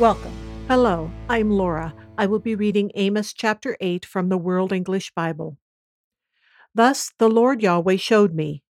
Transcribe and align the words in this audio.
Welcome. 0.00 0.32
Hello, 0.66 1.08
I'm 1.28 1.52
Laura. 1.52 1.94
I 2.18 2.26
will 2.26 2.40
be 2.40 2.56
reading 2.56 2.90
Amos 2.96 3.32
chapter 3.32 3.76
8 3.80 4.04
from 4.04 4.28
the 4.28 4.36
World 4.36 4.72
English 4.72 5.12
Bible. 5.14 5.56
Thus 6.74 7.12
the 7.20 7.30
Lord 7.30 7.62
Yahweh 7.62 7.94
showed 7.94 8.34
me, 8.34 8.64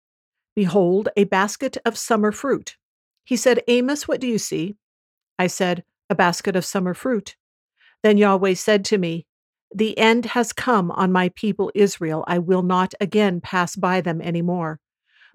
Behold, 0.57 1.11
a 1.17 1.23
basket 1.23 1.77
of 1.85 1.97
summer 1.97 2.33
fruit. 2.33 2.77
He 3.23 3.37
said, 3.37 3.63
Amos, 3.69 4.09
what 4.09 4.21
do 4.21 4.27
you 4.27 4.37
see? 4.37 4.75
I 5.39 5.47
said, 5.47 5.85
A 6.11 6.17
basket 6.17 6.57
of 6.57 6.65
summer 6.65 6.93
fruit. 6.93 7.37
Then 8.03 8.19
Yahweh 8.19 8.55
said 8.55 8.85
to 8.87 8.99
me, 8.99 9.29
The 9.73 9.97
end 9.97 10.27
has 10.27 10.53
come 10.53 10.91
on 10.91 11.13
my 11.13 11.29
people 11.37 11.71
Israel. 11.73 12.25
I 12.27 12.41
will 12.41 12.63
not 12.63 12.95
again 13.01 13.41
pass 13.41 13.77
by 13.77 14.01
them 14.01 14.21
any 14.21 14.43
more. 14.43 14.81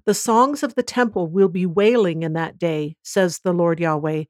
The 0.05 0.13
songs 0.13 0.63
of 0.63 0.75
the 0.75 0.83
temple 0.83 1.27
will 1.27 1.49
be 1.49 1.65
wailing 1.65 2.23
in 2.23 2.33
that 2.33 2.59
day, 2.59 2.97
says 3.03 3.39
the 3.39 3.53
Lord 3.53 3.79
Yahweh, 3.79 4.25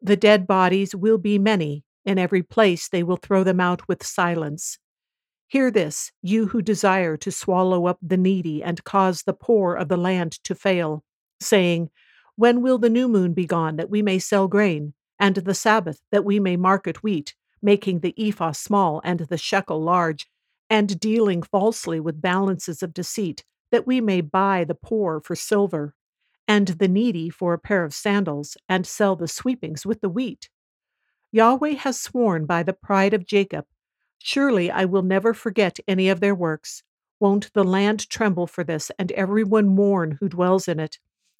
the 0.00 0.16
dead 0.16 0.46
bodies 0.46 0.94
will 0.94 1.18
be 1.18 1.38
many, 1.38 1.84
in 2.04 2.18
every 2.18 2.42
place 2.42 2.88
they 2.88 3.02
will 3.02 3.16
throw 3.16 3.42
them 3.42 3.60
out 3.60 3.86
with 3.88 4.04
silence. 4.04 4.78
Hear 5.48 5.70
this, 5.70 6.12
you 6.22 6.48
who 6.48 6.60
desire 6.62 7.16
to 7.18 7.30
swallow 7.30 7.86
up 7.86 7.98
the 8.02 8.16
needy 8.16 8.62
and 8.62 8.82
cause 8.84 9.22
the 9.22 9.32
poor 9.32 9.74
of 9.74 9.88
the 9.88 9.96
land 9.96 10.32
to 10.44 10.54
fail, 10.54 11.04
saying, 11.40 11.90
When 12.34 12.62
will 12.62 12.78
the 12.78 12.90
new 12.90 13.08
moon 13.08 13.32
be 13.32 13.46
gone, 13.46 13.76
that 13.76 13.90
we 13.90 14.02
may 14.02 14.18
sell 14.18 14.48
grain, 14.48 14.94
and 15.18 15.36
the 15.36 15.54
Sabbath, 15.54 16.00
that 16.10 16.24
we 16.24 16.40
may 16.40 16.56
market 16.56 17.02
wheat, 17.02 17.34
making 17.62 18.00
the 18.00 18.14
ephah 18.18 18.52
small 18.52 19.00
and 19.04 19.20
the 19.20 19.38
shekel 19.38 19.80
large, 19.80 20.26
and 20.68 20.98
dealing 21.00 21.42
falsely 21.42 22.00
with 22.00 22.20
balances 22.20 22.82
of 22.82 22.92
deceit, 22.92 23.44
that 23.70 23.86
we 23.86 24.00
may 24.00 24.20
buy 24.20 24.64
the 24.64 24.74
poor 24.74 25.20
for 25.20 25.36
silver, 25.36 25.94
and 26.48 26.68
the 26.68 26.88
needy 26.88 27.30
for 27.30 27.52
a 27.54 27.58
pair 27.58 27.84
of 27.84 27.94
sandals, 27.94 28.56
and 28.68 28.86
sell 28.86 29.16
the 29.16 29.28
sweepings 29.28 29.86
with 29.86 30.00
the 30.00 30.08
wheat. 30.08 30.48
Yahweh 31.32 31.74
has 31.74 32.00
sworn 32.00 32.46
by 32.46 32.62
the 32.64 32.72
pride 32.72 33.14
of 33.14 33.26
Jacob, 33.26 33.66
Surely 34.18 34.70
I 34.70 34.84
will 34.86 35.02
never 35.02 35.34
forget 35.34 35.78
any 35.88 36.08
of 36.08 36.20
their 36.20 36.34
works. 36.34 36.82
Won't 37.20 37.52
the 37.54 37.64
land 37.64 38.10
tremble 38.10 38.46
for 38.46 38.64
this, 38.64 38.90
and 38.98 39.12
everyone 39.12 39.68
mourn 39.68 40.18
who 40.20 40.28
dwells 40.28 40.68
in 40.68 40.80
it? 40.80 40.98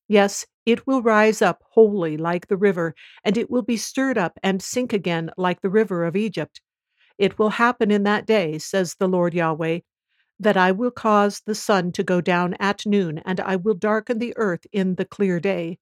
Yes, 0.08 0.46
it 0.66 0.86
will 0.86 1.02
rise 1.02 1.42
up 1.42 1.62
wholly 1.70 2.16
like 2.16 2.48
the 2.48 2.56
river, 2.56 2.94
and 3.24 3.36
it 3.36 3.50
will 3.50 3.62
be 3.62 3.76
stirred 3.76 4.18
up 4.18 4.38
and 4.42 4.62
sink 4.62 4.92
again 4.92 5.30
like 5.36 5.62
the 5.62 5.70
river 5.70 6.04
of 6.04 6.16
Egypt. 6.16 6.60
It 7.18 7.38
will 7.38 7.50
happen 7.50 7.90
in 7.90 8.04
that 8.04 8.26
day, 8.26 8.58
says 8.58 8.94
the 8.96 9.08
Lord 9.08 9.34
Yahweh, 9.34 9.80
that 10.38 10.56
I 10.56 10.72
will 10.72 10.90
cause 10.90 11.40
the 11.40 11.54
sun 11.54 11.92
to 11.92 12.02
go 12.02 12.20
down 12.20 12.54
at 12.60 12.86
noon, 12.86 13.18
and 13.24 13.40
I 13.40 13.56
will 13.56 13.74
darken 13.74 14.18
the 14.18 14.34
earth 14.36 14.66
in 14.72 14.96
the 14.96 15.04
clear 15.04 15.40
day. 15.40 15.78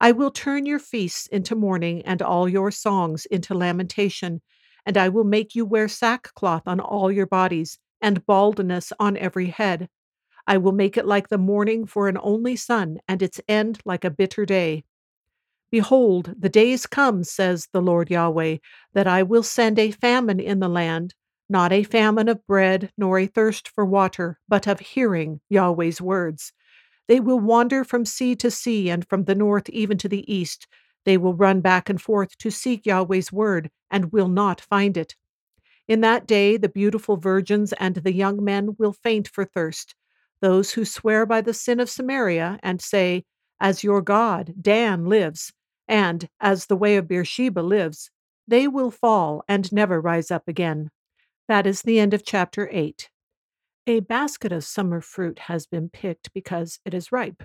I 0.00 0.12
will 0.12 0.30
turn 0.30 0.66
your 0.66 0.78
feasts 0.78 1.26
into 1.26 1.54
mourning, 1.54 2.02
and 2.02 2.22
all 2.22 2.48
your 2.48 2.70
songs 2.70 3.26
into 3.26 3.54
lamentation, 3.54 4.40
and 4.86 4.96
I 4.96 5.10
will 5.10 5.24
make 5.24 5.54
you 5.54 5.66
wear 5.66 5.88
sackcloth 5.88 6.66
on 6.66 6.80
all 6.80 7.12
your 7.12 7.26
bodies, 7.26 7.78
and 8.00 8.24
baldness 8.24 8.92
on 8.98 9.16
every 9.16 9.48
head. 9.48 9.88
I 10.46 10.56
will 10.56 10.72
make 10.72 10.96
it 10.96 11.06
like 11.06 11.28
the 11.28 11.38
mourning 11.38 11.86
for 11.86 12.08
an 12.08 12.18
only 12.22 12.56
son, 12.56 12.98
and 13.06 13.22
its 13.22 13.40
end 13.46 13.80
like 13.84 14.04
a 14.04 14.10
bitter 14.10 14.46
day. 14.46 14.84
Behold, 15.70 16.34
the 16.38 16.48
days 16.48 16.86
come, 16.86 17.22
says 17.22 17.68
the 17.72 17.82
Lord 17.82 18.10
Yahweh, 18.10 18.56
that 18.94 19.06
I 19.06 19.22
will 19.22 19.42
send 19.42 19.78
a 19.78 19.92
famine 19.92 20.40
in 20.40 20.58
the 20.58 20.68
land, 20.68 21.14
not 21.50 21.72
a 21.72 21.82
famine 21.82 22.28
of 22.28 22.46
bread, 22.46 22.92
nor 22.96 23.18
a 23.18 23.26
thirst 23.26 23.68
for 23.68 23.84
water, 23.84 24.38
but 24.48 24.66
of 24.66 24.80
hearing 24.80 25.40
Yahweh's 25.48 26.00
words. 26.00 26.52
They 27.08 27.20
will 27.20 27.40
wander 27.40 27.82
from 27.82 28.06
sea 28.06 28.36
to 28.36 28.50
sea, 28.50 28.88
and 28.88 29.06
from 29.08 29.24
the 29.24 29.34
north 29.34 29.68
even 29.70 29.98
to 29.98 30.08
the 30.08 30.32
east. 30.32 30.66
They 31.04 31.18
will 31.18 31.34
run 31.34 31.60
back 31.60 31.90
and 31.90 32.00
forth 32.00 32.38
to 32.38 32.50
seek 32.50 32.86
Yahweh's 32.86 33.32
word, 33.32 33.70
and 33.90 34.12
will 34.12 34.28
not 34.28 34.60
find 34.60 34.96
it. 34.96 35.16
In 35.88 36.02
that 36.02 36.26
day, 36.26 36.56
the 36.56 36.68
beautiful 36.68 37.16
virgins 37.16 37.72
and 37.72 37.96
the 37.96 38.12
young 38.12 38.44
men 38.44 38.76
will 38.78 38.92
faint 38.92 39.26
for 39.26 39.44
thirst. 39.44 39.96
Those 40.40 40.72
who 40.74 40.84
swear 40.84 41.26
by 41.26 41.40
the 41.40 41.52
sin 41.52 41.80
of 41.80 41.90
Samaria 41.90 42.60
and 42.62 42.80
say, 42.80 43.24
As 43.58 43.82
your 43.82 44.00
God, 44.00 44.54
Dan, 44.60 45.06
lives, 45.06 45.52
and 45.88 46.28
as 46.40 46.66
the 46.66 46.76
way 46.76 46.96
of 46.96 47.08
Beersheba 47.08 47.60
lives, 47.60 48.10
they 48.46 48.68
will 48.68 48.92
fall 48.92 49.42
and 49.48 49.72
never 49.72 50.00
rise 50.00 50.30
up 50.30 50.46
again. 50.46 50.90
That 51.50 51.66
is 51.66 51.82
the 51.82 51.98
end 51.98 52.14
of 52.14 52.24
chapter 52.24 52.68
8. 52.70 53.10
A 53.88 53.98
basket 53.98 54.52
of 54.52 54.62
summer 54.62 55.00
fruit 55.00 55.40
has 55.40 55.66
been 55.66 55.88
picked 55.88 56.32
because 56.32 56.78
it 56.84 56.94
is 56.94 57.10
ripe, 57.10 57.42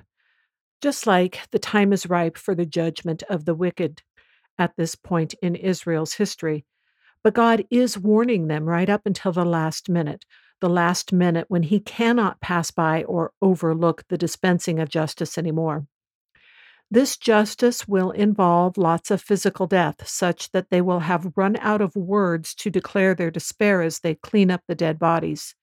just 0.80 1.08
like 1.08 1.40
the 1.50 1.58
time 1.58 1.92
is 1.92 2.08
ripe 2.08 2.38
for 2.38 2.54
the 2.54 2.68
judgment 2.68 3.24
of 3.32 3.46
the 3.46 3.56
wicked 3.56 4.04
at 4.60 4.74
this 4.78 4.94
point 4.94 5.34
in 5.42 5.56
Israel's 5.56 6.14
history. 6.14 6.66
But 7.24 7.34
God 7.34 7.66
is 7.72 7.98
warning 7.98 8.46
them 8.46 8.66
right 8.66 8.92
up 8.92 9.02
until 9.06 9.32
the 9.32 9.44
last 9.44 9.90
minute, 9.90 10.24
the 10.62 10.70
last 10.70 11.12
minute 11.12 11.46
when 11.48 11.64
He 11.64 11.80
cannot 11.80 12.40
pass 12.40 12.70
by 12.70 13.06
or 13.06 13.32
overlook 13.42 14.04
the 14.10 14.20
dispensing 14.20 14.78
of 14.78 14.88
justice 14.88 15.36
anymore. 15.36 15.88
This 16.92 17.18
justice 17.18 17.88
will 17.88 18.12
involve 18.12 18.78
lots 18.78 19.12
of 19.12 19.22
physical 19.22 19.68
death, 19.68 20.08
such 20.08 20.52
that 20.52 20.70
they 20.70 20.82
will 20.82 21.00
have 21.02 21.34
run 21.36 21.58
out 21.58 21.82
of 21.82 21.96
words 21.96 22.54
to 22.56 22.70
declare 22.70 23.16
their 23.16 23.32
despair 23.32 23.82
as 23.82 24.00
they 24.00 24.16
clean 24.16 24.52
up 24.52 24.62
the 24.68 24.76
dead 24.76 25.00
bodies. 25.00 25.56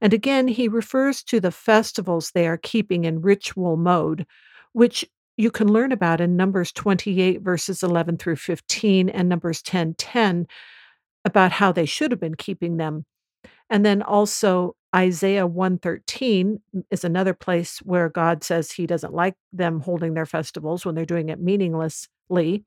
And 0.00 0.12
again, 0.12 0.48
he 0.48 0.68
refers 0.68 1.22
to 1.24 1.40
the 1.40 1.50
festivals 1.52 2.30
they 2.30 2.46
are 2.46 2.58
keeping 2.58 3.04
in 3.04 3.22
ritual 3.22 3.76
mode, 3.76 4.26
which 4.72 5.04
you 5.36 5.50
can 5.50 5.72
learn 5.72 5.92
about 5.92 6.20
in 6.20 6.36
Numbers 6.36 6.72
28, 6.72 7.42
verses 7.42 7.82
11 7.82 8.18
through 8.18 8.36
15, 8.36 9.08
and 9.08 9.28
Numbers 9.28 9.62
10 9.62 9.94
10, 9.94 10.46
about 11.24 11.52
how 11.52 11.72
they 11.72 11.86
should 11.86 12.10
have 12.10 12.20
been 12.20 12.36
keeping 12.36 12.76
them. 12.76 13.04
And 13.70 13.86
then 13.86 14.02
also 14.02 14.76
Isaiah 14.94 15.46
113 15.46 16.60
is 16.90 17.04
another 17.04 17.34
place 17.34 17.78
where 17.78 18.08
God 18.08 18.42
says 18.42 18.72
he 18.72 18.86
doesn't 18.86 19.12
like 19.12 19.34
them 19.52 19.80
holding 19.80 20.14
their 20.14 20.26
festivals 20.26 20.86
when 20.86 20.94
they're 20.94 21.04
doing 21.04 21.28
it 21.28 21.40
meaninglessly. 21.40 22.64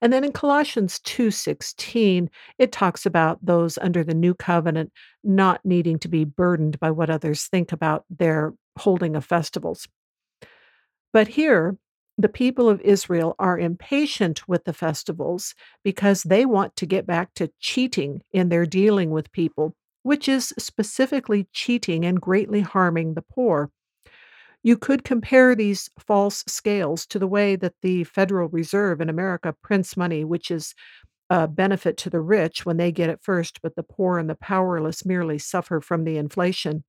And 0.00 0.12
then 0.12 0.24
in 0.24 0.32
Colossians 0.32 1.00
2:16, 1.00 2.30
it 2.58 2.72
talks 2.72 3.04
about 3.04 3.44
those 3.44 3.78
under 3.78 4.04
the 4.04 4.14
new 4.14 4.32
covenant 4.32 4.92
not 5.24 5.64
needing 5.64 5.98
to 5.98 6.08
be 6.08 6.24
burdened 6.24 6.78
by 6.78 6.90
what 6.90 7.10
others 7.10 7.46
think 7.46 7.72
about 7.72 8.04
their 8.08 8.54
holding 8.78 9.16
of 9.16 9.24
festivals. 9.24 9.88
But 11.12 11.28
here, 11.28 11.76
the 12.16 12.28
people 12.28 12.68
of 12.68 12.80
Israel 12.80 13.34
are 13.38 13.58
impatient 13.58 14.48
with 14.48 14.64
the 14.64 14.72
festivals 14.72 15.54
because 15.82 16.22
they 16.22 16.46
want 16.46 16.76
to 16.76 16.86
get 16.86 17.06
back 17.06 17.34
to 17.34 17.52
cheating 17.58 18.22
in 18.32 18.48
their 18.48 18.66
dealing 18.66 19.10
with 19.10 19.32
people 19.32 19.74
which 20.06 20.28
is 20.28 20.54
specifically 20.56 21.48
cheating 21.52 22.04
and 22.04 22.20
greatly 22.20 22.60
harming 22.60 23.14
the 23.14 23.22
poor. 23.22 23.72
You 24.62 24.76
could 24.76 25.02
compare 25.02 25.56
these 25.56 25.90
false 25.98 26.44
scales 26.46 27.06
to 27.06 27.18
the 27.18 27.26
way 27.26 27.56
that 27.56 27.74
the 27.82 28.04
Federal 28.04 28.48
Reserve 28.48 29.00
in 29.00 29.08
America 29.08 29.52
prints 29.64 29.96
money, 29.96 30.22
which 30.22 30.48
is 30.48 30.76
a 31.28 31.48
benefit 31.48 31.96
to 31.96 32.10
the 32.10 32.20
rich 32.20 32.64
when 32.64 32.76
they 32.76 32.92
get 32.92 33.10
it 33.10 33.18
first, 33.20 33.60
but 33.62 33.74
the 33.74 33.82
poor 33.82 34.20
and 34.20 34.30
the 34.30 34.36
powerless 34.36 35.04
merely 35.04 35.38
suffer 35.38 35.80
from 35.80 36.04
the 36.04 36.18
inflation. 36.18 36.84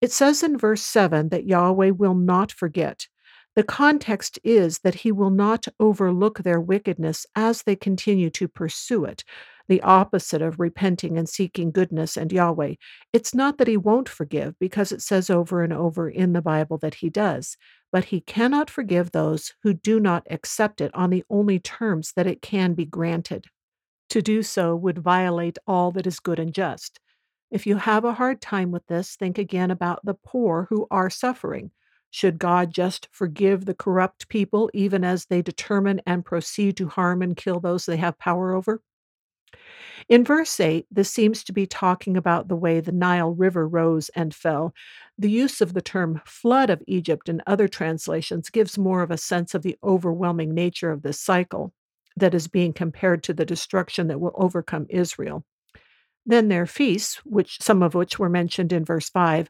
It 0.00 0.10
says 0.10 0.42
in 0.42 0.56
verse 0.56 0.80
7 0.80 1.28
that 1.28 1.46
Yahweh 1.46 1.90
will 1.90 2.14
not 2.14 2.50
forget. 2.50 3.08
The 3.56 3.62
context 3.62 4.38
is 4.42 4.78
that 4.84 4.94
he 4.94 5.12
will 5.12 5.28
not 5.28 5.66
overlook 5.78 6.38
their 6.38 6.62
wickedness 6.62 7.26
as 7.36 7.64
they 7.64 7.76
continue 7.76 8.30
to 8.30 8.48
pursue 8.48 9.04
it 9.04 9.22
the 9.70 9.80
opposite 9.82 10.42
of 10.42 10.58
repenting 10.58 11.16
and 11.16 11.28
seeking 11.28 11.70
goodness 11.70 12.16
and 12.16 12.32
Yahweh. 12.32 12.74
It's 13.12 13.32
not 13.34 13.56
that 13.58 13.68
he 13.68 13.76
won't 13.76 14.08
forgive, 14.08 14.58
because 14.58 14.90
it 14.90 15.00
says 15.00 15.30
over 15.30 15.62
and 15.62 15.72
over 15.72 16.10
in 16.10 16.32
the 16.32 16.42
Bible 16.42 16.76
that 16.78 16.96
he 16.96 17.08
does, 17.08 17.56
but 17.92 18.06
he 18.06 18.20
cannot 18.20 18.68
forgive 18.68 19.12
those 19.12 19.54
who 19.62 19.72
do 19.72 20.00
not 20.00 20.26
accept 20.28 20.80
it 20.80 20.90
on 20.92 21.10
the 21.10 21.22
only 21.30 21.60
terms 21.60 22.12
that 22.16 22.26
it 22.26 22.42
can 22.42 22.74
be 22.74 22.84
granted. 22.84 23.46
To 24.08 24.20
do 24.20 24.42
so 24.42 24.74
would 24.74 24.98
violate 24.98 25.56
all 25.68 25.92
that 25.92 26.06
is 26.06 26.18
good 26.18 26.40
and 26.40 26.52
just. 26.52 26.98
If 27.52 27.64
you 27.64 27.76
have 27.76 28.04
a 28.04 28.14
hard 28.14 28.40
time 28.40 28.72
with 28.72 28.84
this, 28.88 29.14
think 29.14 29.38
again 29.38 29.70
about 29.70 30.04
the 30.04 30.14
poor 30.14 30.66
who 30.68 30.88
are 30.90 31.10
suffering. 31.10 31.70
Should 32.10 32.40
God 32.40 32.74
just 32.74 33.06
forgive 33.12 33.66
the 33.66 33.74
corrupt 33.74 34.28
people 34.28 34.68
even 34.74 35.04
as 35.04 35.26
they 35.26 35.42
determine 35.42 36.00
and 36.04 36.24
proceed 36.24 36.76
to 36.78 36.88
harm 36.88 37.22
and 37.22 37.36
kill 37.36 37.60
those 37.60 37.86
they 37.86 37.98
have 37.98 38.18
power 38.18 38.52
over? 38.52 38.82
In 40.08 40.24
verse 40.24 40.58
8, 40.58 40.86
this 40.90 41.10
seems 41.10 41.44
to 41.44 41.52
be 41.52 41.66
talking 41.66 42.16
about 42.16 42.48
the 42.48 42.56
way 42.56 42.80
the 42.80 42.92
Nile 42.92 43.32
River 43.32 43.68
rose 43.68 44.08
and 44.10 44.34
fell. 44.34 44.74
The 45.18 45.30
use 45.30 45.60
of 45.60 45.72
the 45.72 45.82
term 45.82 46.20
flood 46.24 46.70
of 46.70 46.82
Egypt 46.86 47.28
in 47.28 47.42
other 47.46 47.68
translations 47.68 48.50
gives 48.50 48.78
more 48.78 49.02
of 49.02 49.10
a 49.10 49.16
sense 49.16 49.54
of 49.54 49.62
the 49.62 49.76
overwhelming 49.84 50.52
nature 50.52 50.90
of 50.90 51.02
this 51.02 51.20
cycle 51.20 51.72
that 52.16 52.34
is 52.34 52.48
being 52.48 52.72
compared 52.72 53.22
to 53.22 53.32
the 53.32 53.44
destruction 53.46 54.08
that 54.08 54.20
will 54.20 54.34
overcome 54.34 54.86
Israel. 54.88 55.44
Then 56.26 56.48
their 56.48 56.66
feasts, 56.66 57.16
which 57.24 57.60
some 57.60 57.82
of 57.82 57.94
which 57.94 58.18
were 58.18 58.28
mentioned 58.28 58.72
in 58.72 58.84
verse 58.84 59.08
5, 59.10 59.48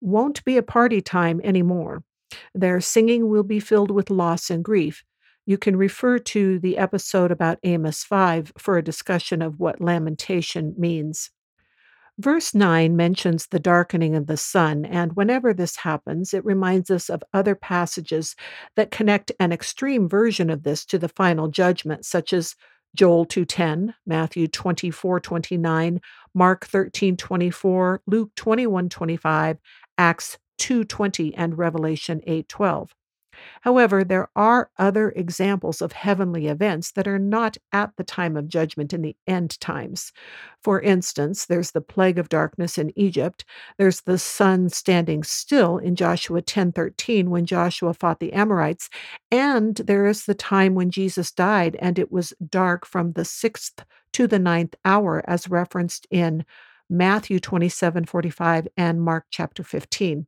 won't 0.00 0.44
be 0.44 0.56
a 0.56 0.62
party 0.62 1.00
time 1.00 1.40
anymore. 1.42 2.04
Their 2.54 2.80
singing 2.80 3.28
will 3.28 3.42
be 3.42 3.60
filled 3.60 3.90
with 3.90 4.10
loss 4.10 4.50
and 4.50 4.64
grief. 4.64 5.04
You 5.44 5.58
can 5.58 5.76
refer 5.76 6.18
to 6.18 6.58
the 6.60 6.78
episode 6.78 7.32
about 7.32 7.58
Amos 7.64 8.04
5 8.04 8.52
for 8.58 8.78
a 8.78 8.82
discussion 8.82 9.42
of 9.42 9.58
what 9.58 9.80
lamentation 9.80 10.74
means. 10.78 11.30
Verse 12.18 12.54
9 12.54 12.94
mentions 12.94 13.46
the 13.46 13.58
darkening 13.58 14.14
of 14.14 14.26
the 14.26 14.36
sun, 14.36 14.84
and 14.84 15.16
whenever 15.16 15.52
this 15.52 15.76
happens, 15.76 16.34
it 16.34 16.44
reminds 16.44 16.90
us 16.90 17.08
of 17.08 17.24
other 17.32 17.54
passages 17.54 18.36
that 18.76 18.90
connect 18.90 19.32
an 19.40 19.50
extreme 19.50 20.08
version 20.08 20.50
of 20.50 20.62
this 20.62 20.84
to 20.84 20.98
the 20.98 21.08
final 21.08 21.48
judgment, 21.48 22.04
such 22.04 22.32
as 22.32 22.54
Joel 22.94 23.24
2:10, 23.24 23.94
Matthew 24.06 24.46
24:29, 24.46 26.00
Mark 26.34 26.66
13:24, 26.66 28.02
Luke 28.06 28.30
21:25, 28.36 29.58
Acts 29.96 30.38
2:20 30.58 31.34
and 31.34 31.56
Revelation 31.56 32.20
8:12. 32.26 32.94
However, 33.62 34.04
there 34.04 34.28
are 34.36 34.70
other 34.78 35.10
examples 35.16 35.80
of 35.82 35.92
heavenly 35.92 36.46
events 36.48 36.92
that 36.92 37.08
are 37.08 37.18
not 37.18 37.56
at 37.72 37.92
the 37.96 38.04
time 38.04 38.36
of 38.36 38.48
judgment 38.48 38.92
in 38.92 39.02
the 39.02 39.16
end 39.26 39.58
times. 39.60 40.12
For 40.62 40.80
instance, 40.80 41.46
there's 41.46 41.72
the 41.72 41.80
plague 41.80 42.18
of 42.18 42.28
darkness 42.28 42.78
in 42.78 42.92
Egypt. 42.96 43.44
There's 43.78 44.02
the 44.02 44.18
sun 44.18 44.68
standing 44.68 45.22
still 45.24 45.78
in 45.78 45.96
Joshua 45.96 46.42
10:13 46.42 47.30
when 47.30 47.46
Joshua 47.46 47.94
fought 47.94 48.20
the 48.20 48.32
Amorites, 48.32 48.88
and 49.30 49.76
there 49.76 50.06
is 50.06 50.24
the 50.26 50.34
time 50.34 50.74
when 50.74 50.90
Jesus 50.90 51.30
died 51.32 51.76
and 51.80 51.98
it 51.98 52.10
was 52.12 52.32
dark 52.50 52.86
from 52.86 53.12
the 53.12 53.24
6th 53.24 53.84
to 54.12 54.26
the 54.26 54.38
ninth 54.38 54.74
hour 54.84 55.22
as 55.26 55.48
referenced 55.48 56.06
in 56.10 56.44
Matthew 56.88 57.40
27:45 57.40 58.68
and 58.76 59.00
Mark 59.02 59.26
chapter 59.30 59.62
15. 59.64 60.26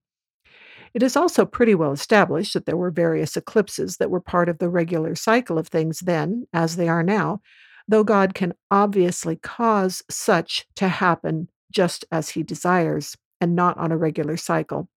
It 0.95 1.03
is 1.03 1.17
also 1.17 1.45
pretty 1.45 1.75
well 1.75 1.93
established 1.93 2.55
that 2.55 2.67
there 2.67 2.77
were 2.77 2.93
various 2.93 3.37
eclipses 3.37 3.97
that 3.97 4.11
were 4.11 4.21
part 4.21 4.49
of 4.49 4.59
the 4.59 4.69
regular 4.69 5.17
cycle 5.17 5.59
of 5.59 5.67
things 5.67 6.01
then, 6.01 6.47
as 6.53 6.77
they 6.77 6.89
are 6.89 7.03
now, 7.03 7.41
though 7.89 8.05
God 8.05 8.35
can 8.35 8.55
obviously 8.71 9.35
cause 9.37 10.03
such 10.09 10.67
to 10.77 10.89
happen 10.89 11.49
just 11.73 12.05
as 12.13 12.31
he 12.31 12.45
desires 12.45 13.17
and 13.41 13.57
not 13.57 13.77
on 13.77 13.91
a 13.91 13.97
regular 13.97 14.37
cycle. 14.37 14.89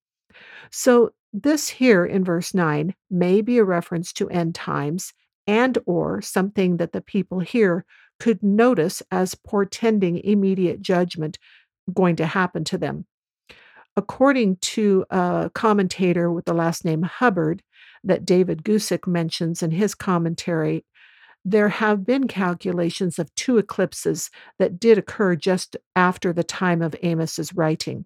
So 0.70 1.12
this 1.32 1.68
here 1.68 2.04
in 2.04 2.24
verse 2.24 2.52
9 2.52 2.94
may 3.10 3.40
be 3.40 3.56
a 3.56 3.64
reference 3.64 4.12
to 4.14 4.28
end 4.28 4.54
times 4.54 5.14
and 5.46 5.78
or 5.86 6.20
something 6.20 6.76
that 6.76 6.92
the 6.92 7.00
people 7.00 7.40
here 7.40 7.86
could 8.20 8.42
notice 8.42 9.02
as 9.10 9.34
portending 9.34 10.18
immediate 10.18 10.82
judgment 10.82 11.38
going 11.94 12.16
to 12.16 12.26
happen 12.26 12.64
to 12.64 12.78
them 12.78 13.06
according 13.96 14.56
to 14.56 15.04
a 15.10 15.50
commentator 15.54 16.30
with 16.30 16.44
the 16.44 16.54
last 16.54 16.84
name 16.84 17.02
Hubbard 17.02 17.62
that 18.04 18.24
David 18.24 18.62
Guzik 18.62 19.06
mentions 19.06 19.62
in 19.62 19.70
his 19.70 19.94
commentary, 19.94 20.84
there 21.44 21.68
have 21.68 22.04
been 22.04 22.26
calculations 22.26 23.18
of 23.18 23.34
two 23.34 23.56
eclipses 23.56 24.30
that 24.58 24.80
did 24.80 24.98
occur 24.98 25.36
just 25.36 25.76
after 25.94 26.32
the 26.32 26.44
time 26.44 26.82
of 26.82 26.96
Amos's 27.02 27.54
writing. 27.54 28.04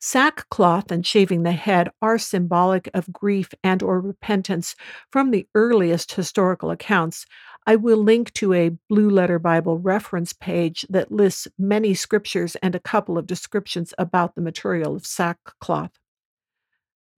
Sackcloth 0.00 0.92
and 0.92 1.04
shaving 1.04 1.42
the 1.42 1.52
head 1.52 1.90
are 2.00 2.18
symbolic 2.18 2.88
of 2.94 3.12
grief 3.12 3.50
and 3.64 3.82
or 3.82 4.00
repentance 4.00 4.76
from 5.10 5.30
the 5.30 5.46
earliest 5.54 6.12
historical 6.12 6.70
accounts, 6.70 7.26
I 7.66 7.76
will 7.76 7.98
link 7.98 8.32
to 8.34 8.52
a 8.54 8.70
Blue 8.88 9.10
Letter 9.10 9.38
Bible 9.38 9.78
reference 9.78 10.32
page 10.32 10.86
that 10.88 11.12
lists 11.12 11.48
many 11.58 11.94
scriptures 11.94 12.56
and 12.56 12.74
a 12.74 12.80
couple 12.80 13.18
of 13.18 13.26
descriptions 13.26 13.92
about 13.98 14.34
the 14.34 14.40
material 14.40 14.96
of 14.96 15.06
sackcloth. 15.06 15.92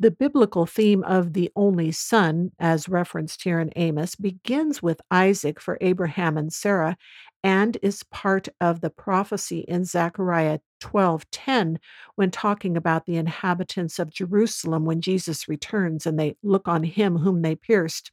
The 0.01 0.11
biblical 0.11 0.65
theme 0.65 1.05
of 1.05 1.35
the 1.35 1.53
only 1.55 1.93
son, 1.93 2.53
as 2.59 2.89
referenced 2.89 3.43
here 3.43 3.61
in 3.61 3.71
Amos, 3.77 4.15
begins 4.15 4.83
with 4.83 5.03
Isaac 5.11 5.61
for 5.61 5.77
Abraham 5.83 6.39
and 6.39 6.51
Sarah 6.51 6.97
and 7.45 7.77
is 7.83 8.03
part 8.05 8.49
of 8.61 8.81
the 8.81 8.89
prophecy 8.89 9.61
in 9.69 9.85
Zechariah 9.85 10.61
12:10 10.81 11.79
when 12.15 12.31
talking 12.31 12.79
about 12.79 13.05
the 13.05 13.17
inhabitants 13.17 13.99
of 13.99 14.11
Jerusalem 14.11 14.87
when 14.87 15.03
Jesus 15.03 15.49
returns 15.49 16.07
and 16.07 16.19
they 16.19 16.37
look 16.43 16.67
on 16.67 16.85
him 16.85 17.19
whom 17.19 17.43
they 17.43 17.55
pierced. 17.55 18.11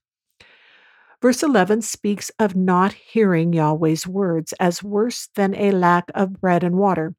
Verse 1.22 1.42
11 1.42 1.82
speaks 1.82 2.32
of 2.38 2.56
not 2.56 2.94
hearing 2.94 3.52
Yahweh's 3.52 4.06
words 4.06 4.54
as 4.60 4.84
worse 4.84 5.30
than 5.36 5.56
a 5.56 5.72
lack 5.72 6.12
of 6.14 6.40
bread 6.40 6.64
and 6.64 6.76
water. 6.76 7.16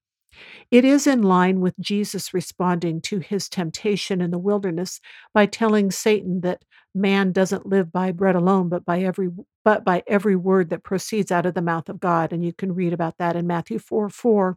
It 0.70 0.84
is 0.84 1.06
in 1.06 1.22
line 1.22 1.60
with 1.60 1.74
Jesus 1.80 2.34
responding 2.34 3.00
to 3.02 3.18
his 3.18 3.48
temptation 3.48 4.20
in 4.20 4.30
the 4.30 4.38
wilderness 4.38 5.00
by 5.34 5.46
telling 5.46 5.90
Satan 5.90 6.42
that 6.42 6.62
man 6.94 7.32
doesn't 7.32 7.66
live 7.66 7.90
by 7.92 8.12
bread 8.12 8.36
alone 8.36 8.68
but 8.68 8.84
by 8.84 9.00
every 9.00 9.30
but 9.64 9.84
by 9.84 10.02
every 10.06 10.36
word 10.36 10.70
that 10.70 10.82
proceeds 10.82 11.30
out 11.30 11.46
of 11.46 11.54
the 11.54 11.62
mouth 11.62 11.88
of 11.88 12.00
God 12.00 12.32
and 12.32 12.44
you 12.44 12.52
can 12.52 12.74
read 12.74 12.92
about 12.92 13.18
that 13.18 13.36
in 13.36 13.46
Matthew 13.46 13.78
4 13.78 14.08
4. 14.08 14.56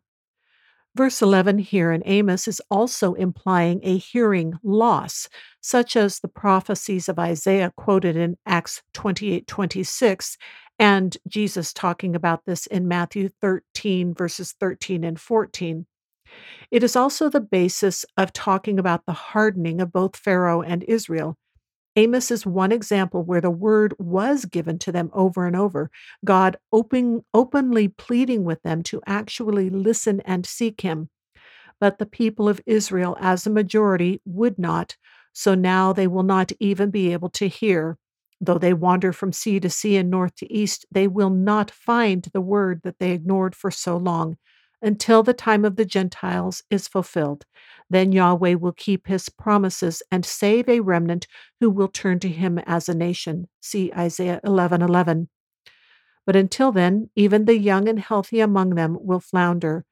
Verse 0.94 1.22
11 1.22 1.60
here 1.60 1.94
in 1.94 2.04
Amos 2.06 2.50
is 2.50 2.62
also 2.70 3.14
implying 3.14 3.80
a 3.82 3.98
hearing 3.98 4.56
loss, 4.62 5.30
such 5.62 5.96
as 5.96 6.20
the 6.20 6.28
prophecies 6.28 7.08
of 7.08 7.18
Isaiah 7.18 7.72
quoted 7.78 8.18
in 8.18 8.38
Acts 8.46 8.82
28 8.94 9.48
26, 9.48 10.38
and 10.80 11.18
Jesus 11.30 11.72
talking 11.72 12.14
about 12.14 12.46
this 12.46 12.66
in 12.66 12.90
Matthew 12.90 13.30
13, 13.40 14.14
verses 14.14 14.54
13 14.60 15.06
and 15.06 15.20
14. 15.20 15.86
It 16.72 16.84
is 16.84 16.98
also 16.98 17.30
the 17.30 17.40
basis 17.40 18.06
of 18.18 18.34
talking 18.34 18.78
about 18.78 19.06
the 19.06 19.14
hardening 19.14 19.80
of 19.80 19.94
both 19.94 20.18
Pharaoh 20.18 20.62
and 20.62 20.84
Israel. 20.84 21.38
Amos 21.96 22.32
is 22.32 22.46
one 22.46 22.72
example 22.72 23.24
where 23.24 23.42
the 23.42 23.52
word 23.52 23.94
was 24.00 24.46
given 24.46 24.80
to 24.80 24.92
them 24.92 25.10
over 25.14 25.46
and 25.46 25.56
over, 25.56 25.92
God 26.24 26.58
open, 26.72 27.26
openly 27.34 27.88
pleading 27.90 28.44
with 28.44 28.62
them 28.64 28.82
to 28.84 29.02
actually 29.06 29.70
listen 29.70 30.22
and 30.22 30.46
seek 30.46 30.82
him. 30.82 31.10
But 31.80 31.98
the 31.98 32.06
people 32.06 32.48
of 32.48 32.62
Israel, 32.66 33.18
as 33.20 33.46
a 33.46 33.52
majority, 33.52 34.22
would 34.26 34.58
not, 34.60 34.96
so 35.34 35.56
now 35.56 35.94
they 35.94 36.08
will 36.08 36.24
not 36.24 36.52
even 36.60 36.92
be 36.92 37.12
able 37.12 37.30
to 37.32 37.48
hear. 37.48 37.98
Though 38.40 38.58
they 38.58 38.74
wander 38.74 39.14
from 39.14 39.34
sea 39.34 39.60
to 39.60 39.70
sea 39.70 39.98
and 39.98 40.10
north 40.10 40.36
to 40.38 40.52
east, 40.52 40.86
they 40.92 41.08
will 41.08 41.30
not 41.30 41.72
find 41.72 42.28
the 42.34 42.42
word 42.42 42.82
that 42.84 43.00
they 43.00 43.12
ignored 43.12 43.56
for 43.56 43.70
so 43.72 43.98
long 43.98 44.38
until 44.82 45.24
the 45.24 45.34
time 45.34 45.66
of 45.66 45.76
the 45.76 45.86
Gentiles 45.86 46.64
is 46.70 46.88
fulfilled. 46.88 47.46
Then 47.90 48.12
Yahweh 48.12 48.56
will 48.56 48.72
keep 48.72 49.08
his 49.08 49.30
promises 49.30 50.02
and 50.12 50.26
save 50.26 50.68
a 50.70 50.80
remnant 50.80 51.28
who 51.60 51.70
will 51.70 51.88
turn 51.88 52.20
to 52.20 52.30
him 52.30 52.58
as 52.60 52.88
a 52.88 52.94
nation. 52.94 53.48
See 53.60 53.92
Isaiah 53.96 54.40
11 54.44 54.82
11. 54.82 55.30
But 56.26 56.36
until 56.36 56.72
then, 56.72 57.10
even 57.16 57.46
the 57.46 57.58
young 57.58 57.88
and 57.88 58.00
healthy 58.00 58.40
among 58.40 58.76
them 58.76 58.98
will 59.00 59.20
flounder, 59.20 59.86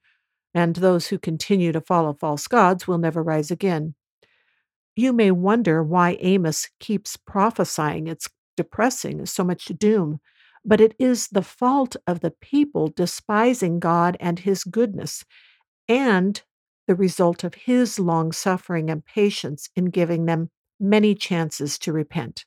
and 0.54 0.76
those 0.76 1.08
who 1.08 1.18
continue 1.18 1.72
to 1.72 1.80
follow 1.80 2.14
false 2.14 2.46
gods 2.46 2.86
will 2.86 2.98
never 2.98 3.22
rise 3.22 3.50
again. 3.50 3.94
You 4.96 5.12
may 5.12 5.30
wonder 5.30 5.82
why 5.82 6.16
Amos 6.20 6.68
keeps 6.78 7.16
prophesying. 7.16 8.06
It's 8.06 8.28
depressing, 8.56 9.24
so 9.26 9.44
much 9.44 9.66
doom 9.66 10.20
but 10.64 10.80
it 10.80 10.94
is 10.98 11.28
the 11.28 11.42
fault 11.42 11.96
of 12.06 12.20
the 12.20 12.30
people 12.30 12.88
despising 12.88 13.80
God 13.80 14.16
and 14.20 14.38
his 14.40 14.64
goodness, 14.64 15.24
and 15.88 16.42
the 16.86 16.94
result 16.94 17.44
of 17.44 17.54
his 17.54 17.98
long 17.98 18.32
suffering 18.32 18.90
and 18.90 19.04
patience 19.04 19.68
in 19.76 19.86
giving 19.86 20.26
them 20.26 20.50
many 20.78 21.14
chances 21.14 21.78
to 21.78 21.92
repent. 21.92 22.44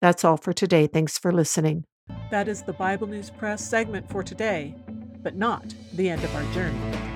That's 0.00 0.24
all 0.24 0.36
for 0.36 0.52
today. 0.52 0.86
Thanks 0.86 1.18
for 1.18 1.32
listening. 1.32 1.84
That 2.30 2.48
is 2.48 2.62
the 2.62 2.72
Bible 2.72 3.06
News 3.06 3.30
Press 3.30 3.66
segment 3.66 4.08
for 4.08 4.22
today, 4.22 4.74
but 5.22 5.36
not 5.36 5.74
the 5.94 6.08
end 6.08 6.22
of 6.22 6.34
our 6.36 6.52
journey. 6.52 7.15